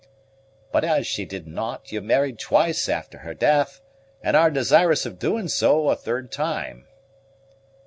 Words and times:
"But 0.71 0.83
as 0.83 1.05
she 1.05 1.25
did 1.25 1.45
not, 1.45 1.91
you 1.91 2.01
married 2.01 2.39
twice 2.39 2.89
after 2.89 3.19
her 3.19 3.35
death; 3.35 3.81
and 4.23 4.35
are 4.35 4.49
desirous 4.49 5.05
of 5.05 5.19
doing 5.19 5.47
so 5.47 5.89
a 5.91 5.95
third 5.95 6.31
time." 6.31 6.87